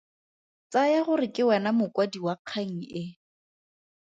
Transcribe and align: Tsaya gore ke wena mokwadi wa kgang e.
Tsaya 0.69 0.99
gore 1.05 1.27
ke 1.35 1.43
wena 1.47 1.69
mokwadi 1.79 2.19
wa 2.25 2.33
kgang 2.47 2.77
e. 3.01 3.03